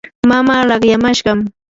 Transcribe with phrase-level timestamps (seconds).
[0.29, 1.39] mamaa laqyamashqam.